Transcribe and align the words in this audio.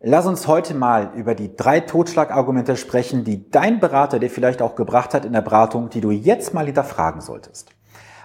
Lass 0.00 0.26
uns 0.26 0.46
heute 0.46 0.74
mal 0.74 1.10
über 1.16 1.34
die 1.34 1.56
drei 1.56 1.80
Totschlagargumente 1.80 2.76
sprechen, 2.76 3.24
die 3.24 3.50
dein 3.50 3.80
Berater 3.80 4.20
dir 4.20 4.30
vielleicht 4.30 4.62
auch 4.62 4.76
gebracht 4.76 5.12
hat 5.12 5.24
in 5.24 5.32
der 5.32 5.40
Beratung, 5.40 5.90
die 5.90 6.00
du 6.00 6.12
jetzt 6.12 6.54
mal 6.54 6.66
hinterfragen 6.66 7.20
solltest. 7.20 7.70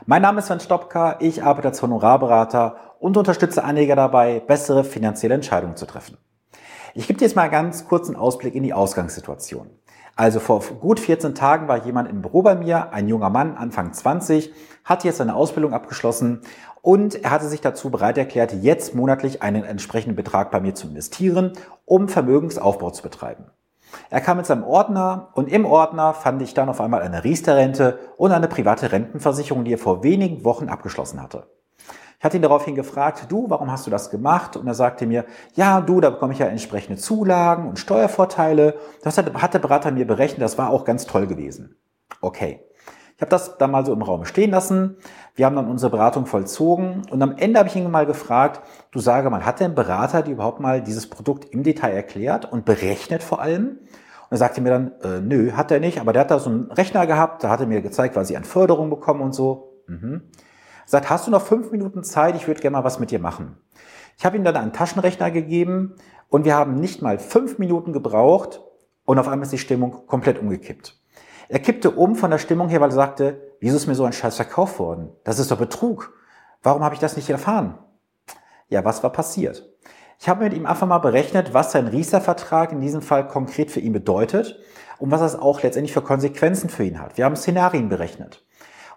Mein 0.05 0.21
Name 0.21 0.37
ist 0.37 0.47
Sven 0.47 0.59
Stopka, 0.59 1.17
ich 1.19 1.41
arbeite 1.41 1.69
als 1.69 1.81
Honorarberater 1.81 2.75
und 2.99 3.17
unterstütze 3.17 3.63
Anleger 3.63 3.95
dabei, 3.95 4.39
bessere 4.39 4.83
finanzielle 4.83 5.33
Entscheidungen 5.33 5.75
zu 5.75 5.87
treffen. 5.87 6.19
Ich 6.93 7.07
gebe 7.07 7.17
dir 7.17 7.25
jetzt 7.25 7.35
mal 7.35 7.49
ganz 7.49 7.87
kurz 7.87 8.05
einen 8.07 8.17
Ausblick 8.17 8.53
in 8.53 8.61
die 8.61 8.73
Ausgangssituation. 8.73 9.71
Also 10.15 10.39
vor 10.39 10.61
gut 10.79 10.99
14 10.99 11.33
Tagen 11.33 11.67
war 11.67 11.85
jemand 11.85 12.09
im 12.09 12.21
Büro 12.21 12.43
bei 12.43 12.55
mir, 12.55 12.93
ein 12.93 13.07
junger 13.07 13.31
Mann, 13.31 13.57
Anfang 13.57 13.93
20, 13.93 14.53
hat 14.83 15.03
jetzt 15.03 15.17
seine 15.17 15.35
Ausbildung 15.35 15.73
abgeschlossen 15.73 16.41
und 16.81 17.23
er 17.23 17.31
hatte 17.31 17.47
sich 17.47 17.61
dazu 17.61 17.89
bereit 17.89 18.17
erklärt, 18.17 18.53
jetzt 18.53 18.93
monatlich 18.93 19.41
einen 19.41 19.63
entsprechenden 19.63 20.15
Betrag 20.15 20.51
bei 20.51 20.59
mir 20.59 20.75
zu 20.75 20.87
investieren, 20.87 21.53
um 21.85 22.09
Vermögensaufbau 22.09 22.91
zu 22.91 23.01
betreiben. 23.01 23.45
Er 24.09 24.21
kam 24.21 24.37
mit 24.37 24.45
seinem 24.45 24.63
Ordner 24.63 25.29
und 25.33 25.51
im 25.51 25.65
Ordner 25.65 26.13
fand 26.13 26.41
ich 26.41 26.53
dann 26.53 26.69
auf 26.69 26.81
einmal 26.81 27.01
eine 27.01 27.23
Riester-Rente 27.23 27.99
und 28.17 28.31
eine 28.31 28.47
private 28.47 28.91
Rentenversicherung, 28.91 29.65
die 29.65 29.73
er 29.73 29.79
vor 29.79 30.03
wenigen 30.03 30.43
Wochen 30.45 30.69
abgeschlossen 30.69 31.21
hatte. 31.21 31.47
Ich 32.23 32.25
hatte 32.25 32.37
ihn 32.37 32.41
daraufhin 32.43 32.75
gefragt, 32.75 33.25
du, 33.27 33.49
warum 33.49 33.69
hast 33.69 33.85
du 33.85 33.91
das 33.91 34.09
gemacht? 34.09 34.55
Und 34.55 34.65
er 34.65 34.75
sagte 34.75 35.05
mir, 35.05 35.25
ja, 35.55 35.81
du, 35.81 35.99
da 35.99 36.09
bekomme 36.09 36.31
ich 36.31 36.39
ja 36.39 36.45
entsprechende 36.45 36.97
Zulagen 36.97 37.67
und 37.67 37.79
Steuervorteile. 37.79 38.75
Das 39.03 39.17
hat, 39.17 39.53
der 39.53 39.59
Berater 39.59 39.91
mir 39.91 40.07
berechnet, 40.07 40.41
das 40.41 40.57
war 40.57 40.69
auch 40.69 40.85
ganz 40.85 41.05
toll 41.05 41.27
gewesen. 41.27 41.75
Okay. 42.21 42.61
Ich 43.17 43.21
habe 43.21 43.29
das 43.29 43.57
dann 43.57 43.71
mal 43.71 43.85
so 43.85 43.91
im 43.91 44.01
Raum 44.01 44.23
stehen 44.23 44.51
lassen. 44.51 44.95
Wir 45.35 45.45
haben 45.45 45.57
dann 45.57 45.69
unsere 45.69 45.91
Beratung 45.91 46.25
vollzogen 46.25 47.01
und 47.11 47.21
am 47.21 47.35
Ende 47.35 47.59
habe 47.59 47.67
ich 47.67 47.75
ihn 47.75 47.91
mal 47.91 48.05
gefragt, 48.05 48.61
du 48.91 49.01
sage 49.01 49.29
mal, 49.29 49.45
hat 49.45 49.59
der 49.59 49.67
Berater 49.67 50.21
dir 50.21 50.31
überhaupt 50.31 50.61
mal 50.61 50.81
dieses 50.81 51.09
Produkt 51.09 51.53
im 51.53 51.63
Detail 51.63 51.91
erklärt 51.91 52.49
und 52.49 52.63
berechnet 52.63 53.21
vor 53.21 53.41
allem? 53.41 53.79
Und 53.81 54.31
er 54.31 54.37
sagte 54.37 54.61
mir 54.61 54.69
dann, 54.69 54.93
äh, 55.01 55.19
nö, 55.19 55.51
hat 55.51 55.71
er 55.71 55.81
nicht, 55.81 55.99
aber 55.99 56.13
der 56.13 56.21
hat 56.21 56.31
da 56.31 56.39
so 56.39 56.49
einen 56.49 56.71
Rechner 56.71 57.05
gehabt, 57.05 57.43
da 57.43 57.49
hat 57.49 57.59
er 57.59 57.67
mir 57.67 57.81
gezeigt, 57.81 58.15
was 58.15 58.29
ich 58.29 58.37
an 58.37 58.45
Förderung 58.45 58.89
bekommen 58.89 59.19
und 59.19 59.33
so. 59.33 59.83
Mhm 59.87 60.21
sagt, 60.85 61.09
hast 61.09 61.27
du 61.27 61.31
noch 61.31 61.41
fünf 61.41 61.71
Minuten 61.71 62.03
Zeit? 62.03 62.35
Ich 62.35 62.47
würde 62.47 62.61
gerne 62.61 62.77
mal 62.77 62.83
was 62.83 62.99
mit 62.99 63.11
dir 63.11 63.19
machen. 63.19 63.57
Ich 64.17 64.25
habe 64.25 64.37
ihm 64.37 64.43
dann 64.43 64.55
einen 64.55 64.73
Taschenrechner 64.73 65.31
gegeben 65.31 65.95
und 66.29 66.45
wir 66.45 66.55
haben 66.55 66.75
nicht 66.75 67.01
mal 67.01 67.19
fünf 67.19 67.57
Minuten 67.57 67.93
gebraucht 67.93 68.61
und 69.05 69.19
auf 69.19 69.27
einmal 69.27 69.43
ist 69.43 69.53
die 69.53 69.57
Stimmung 69.57 70.05
komplett 70.07 70.39
umgekippt. 70.39 70.99
Er 71.49 71.59
kippte 71.59 71.91
um 71.91 72.15
von 72.15 72.31
der 72.31 72.37
Stimmung 72.37 72.69
her, 72.69 72.81
weil 72.81 72.89
er 72.89 72.93
sagte, 72.95 73.41
wieso 73.59 73.75
ist 73.75 73.87
mir 73.87 73.95
so 73.95 74.05
ein 74.05 74.13
Scheiß 74.13 74.35
verkauft 74.35 74.79
worden? 74.79 75.09
Das 75.23 75.39
ist 75.39 75.51
doch 75.51 75.57
Betrug. 75.57 76.13
Warum 76.61 76.83
habe 76.83 76.95
ich 76.95 77.01
das 77.01 77.17
nicht 77.17 77.29
erfahren? 77.29 77.77
Ja, 78.69 78.85
was 78.85 79.03
war 79.03 79.11
passiert? 79.11 79.69
Ich 80.19 80.29
habe 80.29 80.45
mit 80.45 80.53
ihm 80.53 80.65
einfach 80.65 80.87
mal 80.87 80.99
berechnet, 80.99 81.53
was 81.53 81.73
sein 81.73 81.87
Riester-Vertrag 81.87 82.71
in 82.71 82.79
diesem 82.79 83.01
Fall 83.01 83.27
konkret 83.27 83.71
für 83.71 83.81
ihn 83.81 83.91
bedeutet 83.91 84.57
und 84.99 85.11
was 85.11 85.19
das 85.19 85.37
auch 85.37 85.61
letztendlich 85.61 85.93
für 85.93 86.01
Konsequenzen 86.01 86.69
für 86.69 86.85
ihn 86.85 87.01
hat. 87.01 87.17
Wir 87.17 87.25
haben 87.25 87.35
Szenarien 87.35 87.89
berechnet. 87.89 88.45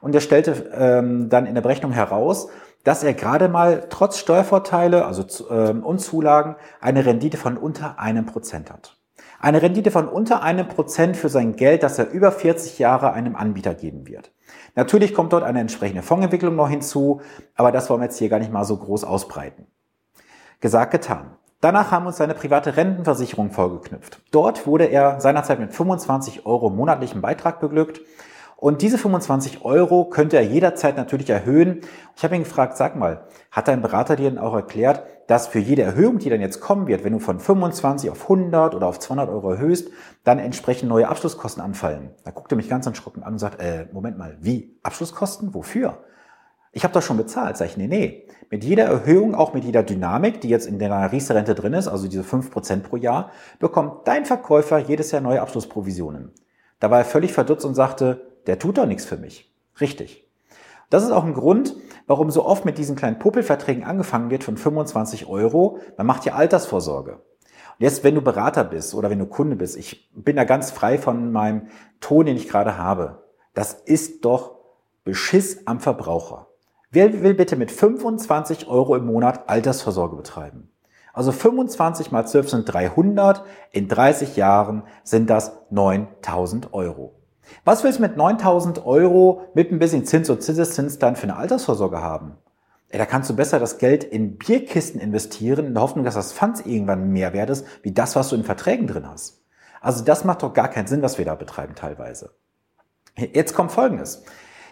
Und 0.00 0.14
er 0.14 0.20
stellte 0.20 0.70
ähm, 0.75 1.28
dann 1.28 1.47
in 1.47 1.55
der 1.55 1.62
Berechnung 1.62 1.92
heraus, 1.92 2.48
dass 2.84 3.02
er 3.02 3.14
gerade 3.14 3.48
mal 3.48 3.86
trotz 3.91 4.19
Steuervorteile 4.19 5.05
also 5.05 5.25
ähm, 5.50 5.84
und 5.84 5.98
Zulagen 5.98 6.56
eine 6.80 7.05
Rendite 7.05 7.36
von 7.36 7.56
unter 7.56 7.98
einem 7.98 8.27
Prozent 8.27 8.70
hat. 8.70 8.97
Eine 9.41 9.61
Rendite 9.61 9.91
von 9.91 10.08
unter 10.08 10.42
einem 10.42 10.69
Prozent 10.69 11.17
für 11.17 11.28
sein 11.28 11.56
Geld, 11.56 11.83
das 11.83 11.98
er 11.98 12.11
über 12.11 12.33
40 12.33 12.78
Jahre 12.78 13.12
einem 13.12 13.36
Anbieter 13.36 13.74
geben 13.74 14.06
wird. 14.06 14.30
Natürlich 14.77 15.14
kommt 15.14 15.33
dort 15.33 15.42
eine 15.42 15.61
entsprechende 15.61 16.02
Fondsentwicklung 16.02 16.55
noch 16.55 16.69
hinzu, 16.69 17.20
aber 17.55 17.72
das 17.72 17.91
wollen 17.91 18.00
wir 18.00 18.06
jetzt 18.06 18.19
hier 18.19 18.28
gar 18.28 18.39
nicht 18.39 18.52
mal 18.52 18.64
so 18.64 18.77
groß 18.77 19.05
ausbreiten. 19.05 19.67
Gesagt, 20.61 20.92
getan. 20.92 21.33
Danach 21.61 21.91
haben 21.91 22.06
uns 22.06 22.19
seine 22.19 22.34
private 22.34 22.77
Rentenversicherung 22.77 23.50
vorgeknüpft. 23.50 24.20
Dort 24.30 24.67
wurde 24.67 24.84
er 24.84 25.20
seinerzeit 25.20 25.58
mit 25.58 25.72
25 25.72 26.47
Euro 26.47 26.70
monatlichen 26.70 27.20
Beitrag 27.20 27.61
beglückt 27.61 28.00
und 28.56 28.80
diese 28.80 28.96
25 28.96 29.64
Euro 29.64 30.06
könnte 30.06 30.36
er 30.36 30.42
jederzeit 30.42 30.96
natürlich 30.96 31.28
erhöhen. 31.28 31.83
Ich 32.17 32.24
habe 32.24 32.36
ihn 32.36 32.44
gefragt, 32.44 32.77
sag 32.77 32.96
mal, 32.96 33.27
hat 33.50 33.68
dein 33.68 33.83
Berater 33.83 34.17
dir 34.17 34.30
denn 34.30 34.39
auch 34.39 34.55
erklärt, 34.55 35.02
dass 35.27 35.46
für 35.46 35.58
jede 35.58 35.83
Erhöhung, 35.83 36.18
die 36.18 36.30
dann 36.30 36.40
jetzt 36.40 36.61
kommen 36.61 36.86
wird, 36.86 37.05
wenn 37.05 37.12
du 37.12 37.18
von 37.18 37.39
25 37.39 38.11
auf 38.11 38.22
100 38.22 38.74
oder 38.74 38.86
auf 38.86 38.98
200 38.98 39.28
Euro 39.28 39.52
erhöhst, 39.52 39.90
dann 40.24 40.39
entsprechend 40.39 40.89
neue 40.89 41.08
Abschlusskosten 41.08 41.62
anfallen? 41.62 42.11
Da 42.24 42.30
guckt 42.30 42.50
er 42.52 42.56
mich 42.56 42.70
ganz 42.70 42.86
erschrocken 42.86 43.22
an 43.22 43.34
und 43.34 43.39
sagt, 43.39 43.61
äh, 43.61 43.86
Moment 43.92 44.16
mal, 44.16 44.39
wie? 44.40 44.78
Abschlusskosten? 44.83 45.52
Wofür? 45.52 45.98
Ich 46.72 46.84
habe 46.84 46.95
das 46.95 47.05
schon 47.05 47.16
bezahlt. 47.16 47.56
Sag 47.56 47.66
ich, 47.66 47.77
nee, 47.77 47.89
nee. 47.89 48.27
Mit 48.50 48.64
jeder 48.64 48.84
Erhöhung, 48.84 49.34
auch 49.34 49.52
mit 49.52 49.64
jeder 49.64 49.83
Dynamik, 49.83 50.40
die 50.40 50.48
jetzt 50.48 50.66
in 50.66 50.78
der 50.78 51.12
Riester-Rente 51.12 51.55
drin 51.55 51.72
ist, 51.72 51.89
also 51.89 52.06
diese 52.06 52.22
5% 52.22 52.83
pro 52.83 52.96
Jahr, 52.96 53.30
bekommt 53.58 54.06
dein 54.06 54.24
Verkäufer 54.24 54.78
jedes 54.78 55.11
Jahr 55.11 55.20
neue 55.20 55.42
Abschlussprovisionen. 55.42 56.33
Da 56.78 56.90
war 56.90 56.98
er 56.98 57.05
völlig 57.05 57.33
verdutzt 57.33 57.64
und 57.64 57.74
sagte, 57.74 58.26
der 58.46 58.58
tut 58.58 58.79
doch 58.79 58.86
nichts 58.86 59.05
für 59.05 59.17
mich. 59.17 59.52
Richtig. 59.80 60.27
Das 60.90 61.02
ist 61.02 61.11
auch 61.11 61.24
ein 61.24 61.34
Grund, 61.34 61.74
warum 62.07 62.30
so 62.30 62.45
oft 62.45 62.64
mit 62.64 62.79
diesen 62.79 62.96
kleinen 62.96 63.18
Puppelverträgen 63.18 63.84
angefangen 63.84 64.30
wird 64.30 64.45
von 64.45 64.57
25 64.57 65.27
Euro. 65.27 65.79
Man 65.96 66.07
macht 66.07 66.24
ja 66.24 66.34
Altersvorsorge. 66.34 67.14
Und 67.14 67.83
jetzt, 67.83 68.05
wenn 68.05 68.14
du 68.14 68.23
Berater 68.23 68.64
bist 68.64 68.95
oder 68.95 69.11
wenn 69.11 69.18
du 69.18 69.27
Kunde 69.27 69.57
bist, 69.57 69.77
ich 69.77 70.11
bin 70.14 70.36
da 70.36 70.45
ganz 70.45 70.70
frei 70.70 70.96
von 70.96 71.33
meinem 71.33 71.68
Ton, 72.01 72.27
den 72.27 72.36
ich 72.36 72.48
gerade 72.48 72.79
habe. 72.79 73.24
Das 73.52 73.73
ist 73.73 74.24
doch 74.24 74.57
Beschiss 75.05 75.67
am 75.67 75.80
Verbraucher. 75.80 76.46
Wer 76.90 77.23
will 77.23 77.34
bitte 77.34 77.57
mit 77.57 77.70
25 77.70 78.68
Euro 78.68 78.96
im 78.96 79.07
Monat 79.07 79.48
Altersvorsorge 79.48 80.17
betreiben? 80.17 80.70
Also 81.13 81.33
25 81.33 82.13
mal 82.13 82.27
12 82.27 82.51
sind 82.51 82.73
300. 82.73 83.45
In 83.73 83.89
30 83.89 84.36
Jahren 84.36 84.84
sind 85.02 85.28
das 85.28 85.52
9000 85.70 86.73
Euro. 86.73 87.14
Was 87.64 87.84
willst 87.84 87.98
du 87.98 88.02
mit 88.02 88.17
9000 88.17 88.84
Euro 88.86 89.42
mit 89.55 89.73
ein 89.73 89.79
bisschen 89.79 90.05
Zins 90.05 90.30
und 90.30 90.42
Zinseszins 90.42 90.98
dann 90.98 91.17
für 91.17 91.24
eine 91.24 91.36
Altersvorsorge 91.36 92.01
haben? 92.01 92.36
Ey, 92.89 92.98
da 92.98 93.07
kannst 93.07 93.29
du 93.29 93.34
besser 93.34 93.58
das 93.58 93.79
Geld 93.79 94.05
in 94.05 94.39
Bierkisten 94.39 95.01
investieren, 95.01 95.67
in 95.67 95.74
der 95.74 95.83
Hoffnung, 95.83 96.05
dass 96.05 96.14
das 96.14 96.33
Funds 96.33 96.61
irgendwann 96.61 97.11
mehr 97.11 97.33
wert 97.33 97.51
ist, 97.51 97.67
wie 97.83 97.92
das, 97.92 98.14
was 98.14 98.29
du 98.29 98.36
in 98.36 98.45
Verträgen 98.45 98.86
drin 98.86 99.08
hast. 99.08 99.42
Also 99.80 100.05
das 100.05 100.24
macht 100.24 100.42
doch 100.42 100.55
gar 100.55 100.68
keinen 100.68 100.86
Sinn, 100.86 101.02
was 101.02 101.18
wir 101.18 101.24
da 101.24 101.34
betreiben 101.34 101.74
teilweise. 101.74 102.30
Jetzt 103.17 103.55
kommt 103.55 103.73
Folgendes. 103.73 104.24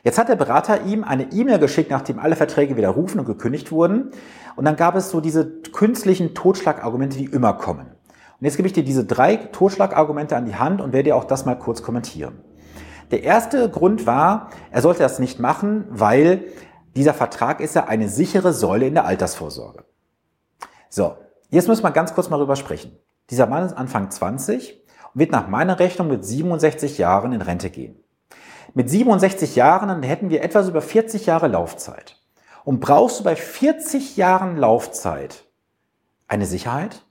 Jetzt 0.04 0.18
hat 0.18 0.28
der 0.28 0.36
Berater 0.36 0.82
ihm 0.84 1.02
eine 1.02 1.32
E-Mail 1.32 1.58
geschickt, 1.58 1.90
nachdem 1.90 2.18
alle 2.18 2.36
Verträge 2.36 2.76
wieder 2.76 2.90
rufen 2.90 3.18
und 3.18 3.24
gekündigt 3.24 3.72
wurden. 3.72 4.10
Und 4.54 4.66
dann 4.66 4.76
gab 4.76 4.94
es 4.96 5.10
so 5.10 5.20
diese 5.20 5.60
künstlichen 5.72 6.34
Totschlagargumente, 6.34 7.16
die 7.16 7.24
immer 7.24 7.54
kommen. 7.54 7.86
Und 7.86 8.44
jetzt 8.44 8.56
gebe 8.56 8.68
ich 8.68 8.74
dir 8.74 8.84
diese 8.84 9.04
drei 9.04 9.36
Totschlagargumente 9.36 10.36
an 10.36 10.44
die 10.44 10.56
Hand 10.56 10.82
und 10.82 10.92
werde 10.92 11.04
dir 11.04 11.16
auch 11.16 11.24
das 11.24 11.46
mal 11.46 11.54
kurz 11.54 11.82
kommentieren. 11.82 12.42
Der 13.10 13.22
erste 13.22 13.68
Grund 13.70 14.06
war, 14.06 14.50
er 14.70 14.82
sollte 14.82 15.02
das 15.02 15.18
nicht 15.18 15.38
machen, 15.38 15.86
weil 15.90 16.44
dieser 16.96 17.14
Vertrag 17.14 17.60
ist 17.60 17.74
ja 17.74 17.86
eine 17.86 18.08
sichere 18.08 18.52
Säule 18.52 18.86
in 18.86 18.94
der 18.94 19.04
Altersvorsorge. 19.04 19.84
So, 20.88 21.16
jetzt 21.50 21.68
müssen 21.68 21.82
wir 21.82 21.90
ganz 21.90 22.14
kurz 22.14 22.30
mal 22.30 22.38
drüber 22.38 22.56
sprechen. 22.56 22.96
Dieser 23.30 23.46
Mann 23.46 23.64
ist 23.64 23.76
Anfang 23.76 24.10
20 24.10 24.82
und 25.12 25.20
wird 25.20 25.32
nach 25.32 25.48
meiner 25.48 25.78
Rechnung 25.78 26.08
mit 26.08 26.24
67 26.24 26.98
Jahren 26.98 27.32
in 27.32 27.42
Rente 27.42 27.70
gehen. 27.70 27.96
Mit 28.74 28.90
67 28.90 29.56
Jahren 29.56 29.88
dann 29.88 30.02
hätten 30.02 30.30
wir 30.30 30.42
etwas 30.42 30.68
über 30.68 30.82
40 30.82 31.26
Jahre 31.26 31.48
Laufzeit. 31.48 32.16
Und 32.64 32.80
brauchst 32.80 33.20
du 33.20 33.24
bei 33.24 33.36
40 33.36 34.16
Jahren 34.16 34.56
Laufzeit 34.56 35.44
eine 36.28 36.46
Sicherheit? 36.46 37.04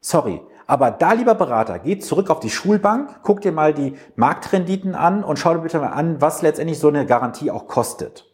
Sorry, 0.00 0.40
aber 0.66 0.90
da, 0.90 1.12
lieber 1.12 1.34
Berater, 1.34 1.78
geht 1.78 2.04
zurück 2.04 2.30
auf 2.30 2.40
die 2.40 2.50
Schulbank, 2.50 3.20
guck 3.22 3.40
dir 3.40 3.52
mal 3.52 3.72
die 3.72 3.94
Marktrenditen 4.16 4.94
an 4.94 5.22
und 5.22 5.38
schau 5.38 5.54
dir 5.54 5.60
bitte 5.60 5.78
mal 5.78 5.88
an, 5.88 6.20
was 6.20 6.42
letztendlich 6.42 6.78
so 6.78 6.88
eine 6.88 7.06
Garantie 7.06 7.50
auch 7.50 7.66
kostet. 7.66 8.26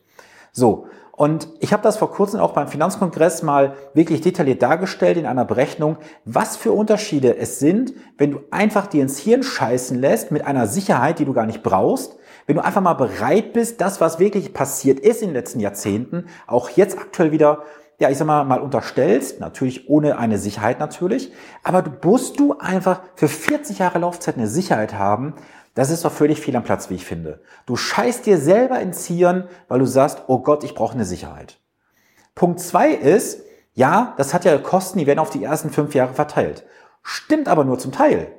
So. 0.52 0.86
Und 1.14 1.48
ich 1.60 1.74
habe 1.74 1.82
das 1.82 1.98
vor 1.98 2.10
kurzem 2.10 2.40
auch 2.40 2.52
beim 2.52 2.68
Finanzkongress 2.68 3.42
mal 3.42 3.74
wirklich 3.92 4.22
detailliert 4.22 4.62
dargestellt 4.62 5.18
in 5.18 5.26
einer 5.26 5.44
Berechnung, 5.44 5.98
was 6.24 6.56
für 6.56 6.72
Unterschiede 6.72 7.36
es 7.36 7.58
sind, 7.58 7.92
wenn 8.16 8.30
du 8.30 8.40
einfach 8.50 8.86
dir 8.86 9.02
ins 9.02 9.18
Hirn 9.18 9.42
scheißen 9.42 10.00
lässt 10.00 10.30
mit 10.30 10.46
einer 10.46 10.66
Sicherheit, 10.66 11.18
die 11.18 11.26
du 11.26 11.34
gar 11.34 11.44
nicht 11.44 11.62
brauchst, 11.62 12.16
wenn 12.46 12.56
du 12.56 12.64
einfach 12.64 12.80
mal 12.80 12.94
bereit 12.94 13.52
bist, 13.52 13.80
das, 13.80 14.00
was 14.00 14.18
wirklich 14.18 14.54
passiert 14.54 15.00
ist 15.00 15.22
in 15.22 15.28
den 15.28 15.34
letzten 15.34 15.60
Jahrzehnten, 15.60 16.26
auch 16.46 16.70
jetzt 16.70 16.98
aktuell 16.98 17.30
wieder 17.30 17.62
ja, 18.02 18.10
ich 18.10 18.18
sag 18.18 18.26
mal, 18.26 18.44
mal 18.44 18.60
unterstellst, 18.60 19.38
natürlich 19.38 19.88
ohne 19.88 20.18
eine 20.18 20.36
Sicherheit 20.36 20.80
natürlich, 20.80 21.32
aber 21.62 21.82
du 21.82 21.92
musst 22.02 22.38
du 22.40 22.58
einfach 22.58 23.00
für 23.14 23.28
40 23.28 23.78
Jahre 23.78 24.00
Laufzeit 24.00 24.36
eine 24.36 24.48
Sicherheit 24.48 24.94
haben, 24.94 25.34
das 25.74 25.90
ist 25.90 26.04
doch 26.04 26.12
völlig 26.12 26.40
viel 26.40 26.56
am 26.56 26.64
Platz, 26.64 26.90
wie 26.90 26.96
ich 26.96 27.06
finde. 27.06 27.40
Du 27.64 27.76
scheißt 27.76 28.26
dir 28.26 28.38
selber 28.38 28.80
ins 28.80 29.06
Hirn, 29.06 29.48
weil 29.68 29.78
du 29.78 29.86
sagst, 29.86 30.24
oh 30.26 30.40
Gott, 30.40 30.64
ich 30.64 30.74
brauche 30.74 30.94
eine 30.94 31.04
Sicherheit. 31.04 31.60
Punkt 32.34 32.58
zwei 32.58 32.90
ist, 32.90 33.44
ja, 33.72 34.14
das 34.16 34.34
hat 34.34 34.44
ja 34.44 34.58
Kosten, 34.58 34.98
die 34.98 35.06
werden 35.06 35.20
auf 35.20 35.30
die 35.30 35.44
ersten 35.44 35.70
fünf 35.70 35.94
Jahre 35.94 36.12
verteilt. 36.12 36.66
Stimmt 37.02 37.46
aber 37.46 37.64
nur 37.64 37.78
zum 37.78 37.92
Teil. 37.92 38.32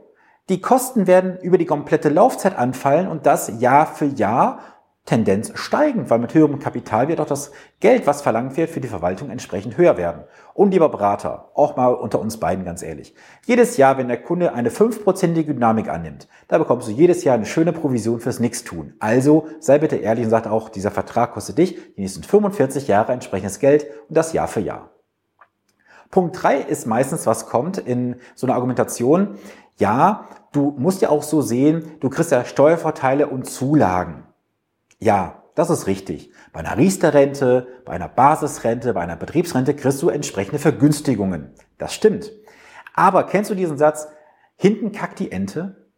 Die 0.50 0.60
Kosten 0.60 1.08
werden 1.08 1.38
über 1.42 1.58
die 1.58 1.66
komplette 1.66 2.10
Laufzeit 2.10 2.58
anfallen 2.58 3.08
und 3.08 3.26
das 3.26 3.62
Jahr 3.62 3.86
für 3.86 4.06
Jahr 4.06 4.60
Tendenz 5.06 5.52
steigend, 5.56 6.10
weil 6.10 6.20
mit 6.20 6.34
höherem 6.34 6.60
Kapital 6.60 7.10
wird 7.10 7.20
auch 7.20 7.28
das 7.28 7.52
Geld, 7.82 8.08
was 8.08 8.22
verlangt 8.22 8.56
wird, 8.56 8.70
für 8.70 8.80
die 8.80 8.88
Verwaltung 8.88 9.30
entsprechend 9.30 9.78
höher 9.78 9.98
werden. 9.98 10.24
Und 10.54 10.72
lieber 10.72 10.88
Berater, 10.88 11.52
auch 11.56 11.76
mal 11.76 11.94
unter 11.94 12.22
uns 12.22 12.38
beiden 12.38 12.64
ganz 12.64 12.82
ehrlich. 12.82 13.14
Jedes 13.46 13.76
Jahr, 13.76 13.98
wenn 13.98 14.08
der 14.08 14.22
Kunde 14.22 14.54
eine 14.54 14.72
fünfprozentige 14.72 15.54
Dynamik 15.54 15.90
annimmt, 15.90 16.30
da 16.48 16.58
bekommst 16.58 16.88
du 16.88 16.94
jedes 16.94 17.26
Jahr 17.26 17.36
eine 17.36 17.46
schöne 17.46 17.74
Provision 17.74 18.22
fürs 18.22 18.40
Nichtstun. 18.40 18.94
Also 19.00 19.48
sei 19.60 19.78
bitte 19.78 19.98
ehrlich 19.98 20.24
und 20.24 20.32
sag 20.32 20.48
auch, 20.48 20.70
dieser 20.70 20.92
Vertrag 20.92 21.34
kostet 21.34 21.58
dich 21.58 21.96
die 21.96 22.02
nächsten 22.02 22.24
45 22.24 22.88
Jahre 22.88 23.12
entsprechendes 23.12 23.60
Geld 23.60 23.86
und 24.08 24.16
das 24.18 24.32
Jahr 24.32 24.48
für 24.48 24.62
Jahr. 24.62 24.92
Punkt 26.12 26.42
drei 26.42 26.60
ist 26.60 26.88
meistens, 26.88 27.28
was 27.28 27.48
kommt 27.48 27.78
in 27.78 28.16
so 28.36 28.48
einer 28.48 28.56
Argumentation. 28.56 29.36
Ja, 29.80 30.30
du 30.54 30.74
musst 30.78 31.02
ja 31.02 31.10
auch 31.10 31.24
so 31.24 31.42
sehen, 31.42 31.92
du 32.00 32.10
kriegst 32.10 32.32
ja 32.32 32.46
Steuervorteile 32.46 33.28
und 33.28 33.50
Zulagen. 33.50 34.24
Ja, 35.04 35.44
das 35.56 35.70
ist 35.70 35.86
richtig. 35.88 36.32
Bei 36.54 36.62
einer 36.62 36.78
Riester-Rente, 36.78 37.68
bei 37.84 37.92
einer 37.92 38.08
Basisrente, 38.08 38.94
bei 38.94 39.02
einer 39.02 39.18
Betriebsrente 39.18 39.76
kriegst 39.76 40.02
du 40.02 40.08
entsprechende 40.08 40.60
Vergünstigungen. 40.60 41.54
Das 41.78 41.94
stimmt. 41.94 42.32
Aber 42.94 43.26
kennst 43.26 43.52
du 43.52 43.56
diesen 43.56 43.78
Satz, 43.78 44.08
hinten 44.56 44.94
kackt 44.94 45.20
die 45.20 45.30
Ente? 45.30 45.90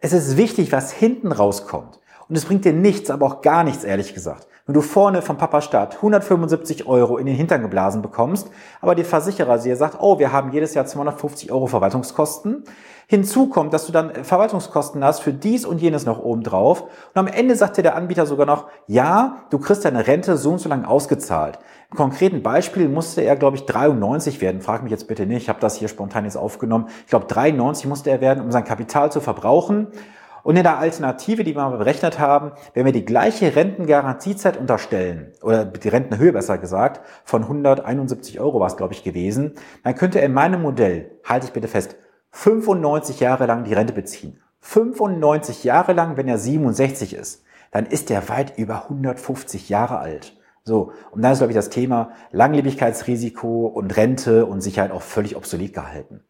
Es 0.00 0.12
ist 0.12 0.36
wichtig, 0.36 0.72
was 0.72 0.90
hinten 0.90 1.30
rauskommt. 1.30 2.00
Und 2.28 2.36
es 2.36 2.44
bringt 2.44 2.64
dir 2.64 2.72
nichts, 2.72 3.10
aber 3.10 3.26
auch 3.26 3.40
gar 3.40 3.64
nichts, 3.64 3.84
ehrlich 3.84 4.12
gesagt. 4.12 4.46
Wenn 4.66 4.74
du 4.74 4.82
vorne 4.82 5.22
vom 5.22 5.38
Papa 5.38 5.62
Staat 5.62 5.96
175 5.96 6.86
Euro 6.86 7.16
in 7.16 7.24
den 7.24 7.34
Hintern 7.34 7.62
geblasen 7.62 8.02
bekommst, 8.02 8.50
aber 8.82 8.94
der 8.94 9.06
Versicherer 9.06 9.56
dir 9.56 9.76
sagt, 9.76 9.96
oh, 9.98 10.18
wir 10.18 10.30
haben 10.30 10.52
jedes 10.52 10.74
Jahr 10.74 10.84
250 10.84 11.50
Euro 11.50 11.68
Verwaltungskosten. 11.68 12.64
Hinzu 13.06 13.48
kommt, 13.48 13.72
dass 13.72 13.86
du 13.86 13.92
dann 13.92 14.24
Verwaltungskosten 14.24 15.02
hast 15.02 15.20
für 15.20 15.32
dies 15.32 15.64
und 15.64 15.80
jenes 15.80 16.04
noch 16.04 16.18
oben 16.18 16.42
drauf. 16.42 16.82
Und 16.82 17.16
am 17.16 17.28
Ende 17.28 17.56
sagt 17.56 17.78
dir 17.78 17.82
der 17.82 17.96
Anbieter 17.96 18.26
sogar 18.26 18.44
noch, 18.44 18.66
ja, 18.86 19.38
du 19.48 19.58
kriegst 19.58 19.86
deine 19.86 20.06
Rente 20.06 20.36
so 20.36 20.50
und 20.50 20.58
so 20.58 20.68
lang 20.68 20.84
ausgezahlt. 20.84 21.58
Im 21.90 21.96
konkreten 21.96 22.42
Beispiel 22.42 22.90
musste 22.90 23.22
er, 23.22 23.36
glaube 23.36 23.56
ich, 23.56 23.64
93 23.64 24.42
werden. 24.42 24.60
Frag 24.60 24.82
mich 24.82 24.92
jetzt 24.92 25.08
bitte 25.08 25.24
nicht, 25.24 25.44
ich 25.44 25.48
habe 25.48 25.60
das 25.60 25.76
hier 25.76 25.88
spontan 25.88 26.24
jetzt 26.24 26.36
aufgenommen. 26.36 26.88
Ich 27.04 27.10
glaube, 27.10 27.24
93 27.24 27.86
musste 27.86 28.10
er 28.10 28.20
werden, 28.20 28.44
um 28.44 28.52
sein 28.52 28.64
Kapital 28.64 29.10
zu 29.10 29.22
verbrauchen. 29.22 29.86
Und 30.42 30.56
in 30.56 30.62
der 30.62 30.78
Alternative, 30.78 31.44
die 31.44 31.54
wir 31.54 31.68
mal 31.68 31.78
berechnet 31.78 32.18
haben, 32.18 32.52
wenn 32.74 32.86
wir 32.86 32.92
die 32.92 33.04
gleiche 33.04 33.54
Rentengarantiezeit 33.54 34.56
unterstellen, 34.56 35.32
oder 35.42 35.64
die 35.64 35.88
Rentenhöhe 35.88 36.32
besser 36.32 36.58
gesagt, 36.58 37.00
von 37.24 37.42
171 37.42 38.40
Euro 38.40 38.60
war 38.60 38.68
es, 38.68 38.76
glaube 38.76 38.94
ich, 38.94 39.04
gewesen, 39.04 39.54
dann 39.84 39.94
könnte 39.94 40.20
er 40.20 40.26
in 40.26 40.32
meinem 40.32 40.62
Modell, 40.62 41.18
halte 41.24 41.46
ich 41.46 41.52
bitte 41.52 41.68
fest, 41.68 41.96
95 42.30 43.20
Jahre 43.20 43.46
lang 43.46 43.64
die 43.64 43.74
Rente 43.74 43.92
beziehen. 43.92 44.40
95 44.60 45.64
Jahre 45.64 45.92
lang, 45.92 46.16
wenn 46.16 46.28
er 46.28 46.38
67 46.38 47.14
ist, 47.14 47.44
dann 47.70 47.86
ist 47.86 48.10
er 48.10 48.28
weit 48.28 48.58
über 48.58 48.84
150 48.84 49.68
Jahre 49.68 49.98
alt. 49.98 50.37
So, 50.68 50.92
und 51.12 51.22
dann 51.22 51.32
ist, 51.32 51.38
glaube 51.38 51.50
ich, 51.50 51.56
das 51.56 51.70
Thema 51.70 52.10
Langlebigkeitsrisiko 52.30 53.66
und 53.66 53.96
Rente 53.96 54.44
und 54.44 54.60
Sicherheit 54.60 54.92
auch 54.92 55.00
völlig 55.00 55.34
obsolet 55.34 55.72
gehalten. 55.72 56.20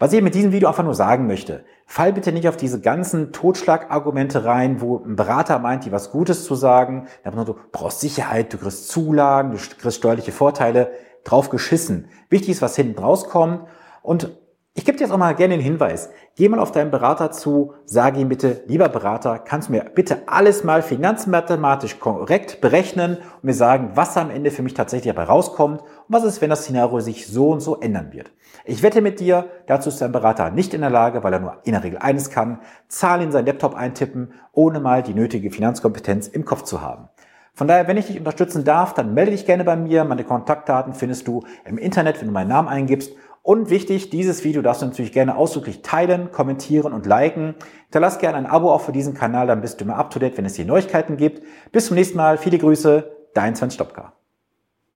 Was 0.00 0.12
ich 0.12 0.20
mit 0.20 0.34
diesem 0.34 0.50
Video 0.50 0.68
einfach 0.68 0.82
nur 0.82 0.96
sagen 0.96 1.28
möchte, 1.28 1.64
fall 1.86 2.12
bitte 2.12 2.32
nicht 2.32 2.48
auf 2.48 2.56
diese 2.56 2.80
ganzen 2.80 3.32
Totschlagargumente 3.32 4.44
rein, 4.44 4.80
wo 4.80 4.98
ein 4.98 5.14
Berater 5.14 5.60
meint, 5.60 5.84
dir 5.84 5.92
was 5.92 6.10
Gutes 6.10 6.44
zu 6.44 6.56
sagen. 6.56 7.06
Du 7.24 7.56
brauchst 7.70 8.00
Sicherheit, 8.00 8.52
du 8.52 8.58
kriegst 8.58 8.88
Zulagen, 8.88 9.52
du 9.52 9.56
kriegst 9.56 9.98
steuerliche 9.98 10.32
Vorteile. 10.32 10.90
Drauf 11.22 11.48
geschissen. 11.48 12.08
Wichtig 12.28 12.50
ist, 12.50 12.62
was 12.62 12.74
hinten 12.74 12.98
rauskommt. 12.98 13.68
Und 14.02 14.36
ich 14.76 14.84
gebe 14.84 14.98
dir 14.98 15.04
jetzt 15.04 15.12
auch 15.12 15.18
mal 15.18 15.34
gerne 15.34 15.56
den 15.56 15.64
Hinweis. 15.64 16.10
Geh 16.34 16.50
mal 16.50 16.60
auf 16.60 16.70
deinen 16.70 16.90
Berater 16.90 17.30
zu, 17.30 17.72
sage 17.86 18.20
ihm 18.20 18.28
bitte, 18.28 18.62
lieber 18.66 18.90
Berater, 18.90 19.38
kannst 19.38 19.68
du 19.68 19.72
mir 19.72 19.84
bitte 19.94 20.24
alles 20.26 20.64
mal 20.64 20.82
finanzmathematisch 20.82 21.98
korrekt 21.98 22.60
berechnen 22.60 23.16
und 23.16 23.44
mir 23.44 23.54
sagen, 23.54 23.92
was 23.94 24.18
am 24.18 24.28
Ende 24.28 24.50
für 24.50 24.62
mich 24.62 24.74
tatsächlich 24.74 25.14
dabei 25.14 25.24
rauskommt 25.24 25.80
und 25.80 25.88
was 26.08 26.24
ist, 26.24 26.42
wenn 26.42 26.50
das 26.50 26.64
Szenario 26.64 27.00
sich 27.00 27.26
so 27.26 27.48
und 27.48 27.60
so 27.60 27.80
ändern 27.80 28.12
wird. 28.12 28.32
Ich 28.66 28.82
wette 28.82 29.00
mit 29.00 29.18
dir, 29.18 29.46
dazu 29.66 29.88
ist 29.88 30.02
dein 30.02 30.12
Berater 30.12 30.50
nicht 30.50 30.74
in 30.74 30.82
der 30.82 30.90
Lage, 30.90 31.24
weil 31.24 31.32
er 31.32 31.40
nur 31.40 31.56
in 31.64 31.72
der 31.72 31.82
Regel 31.82 31.98
eines 31.98 32.28
kann, 32.28 32.58
Zahlen 32.86 33.22
in 33.22 33.32
seinen 33.32 33.46
Laptop 33.46 33.74
eintippen, 33.74 34.34
ohne 34.52 34.78
mal 34.78 35.02
die 35.02 35.14
nötige 35.14 35.50
Finanzkompetenz 35.50 36.28
im 36.28 36.44
Kopf 36.44 36.64
zu 36.64 36.82
haben. 36.82 37.08
Von 37.56 37.68
daher, 37.68 37.88
wenn 37.88 37.96
ich 37.96 38.08
dich 38.08 38.18
unterstützen 38.18 38.64
darf, 38.64 38.92
dann 38.92 39.14
melde 39.14 39.30
dich 39.30 39.46
gerne 39.46 39.64
bei 39.64 39.76
mir. 39.76 40.04
Meine 40.04 40.24
Kontaktdaten 40.24 40.92
findest 40.92 41.26
du 41.26 41.42
im 41.64 41.78
Internet, 41.78 42.20
wenn 42.20 42.26
du 42.26 42.34
meinen 42.34 42.48
Namen 42.48 42.68
eingibst 42.68 43.12
und 43.46 43.70
wichtig, 43.70 44.10
dieses 44.10 44.42
Video 44.42 44.60
darfst 44.60 44.82
du 44.82 44.86
natürlich 44.86 45.12
gerne 45.12 45.36
ausdrücklich 45.36 45.82
teilen, 45.82 46.32
kommentieren 46.32 46.92
und 46.92 47.06
liken. 47.06 47.54
Hinterlass 47.84 48.18
gerne 48.18 48.38
ein 48.38 48.46
Abo 48.46 48.72
auch 48.72 48.80
für 48.80 48.90
diesen 48.90 49.14
Kanal, 49.14 49.46
dann 49.46 49.60
bist 49.60 49.80
du 49.80 49.84
immer 49.84 49.96
up 49.96 50.10
to 50.10 50.18
date, 50.18 50.36
wenn 50.36 50.44
es 50.44 50.56
hier 50.56 50.64
Neuigkeiten 50.64 51.16
gibt. 51.16 51.44
Bis 51.70 51.86
zum 51.86 51.94
nächsten 51.94 52.16
Mal, 52.16 52.38
viele 52.38 52.58
Grüße, 52.58 53.08
dein 53.34 53.54
Sven 53.54 53.70
Stopka. 53.70 54.14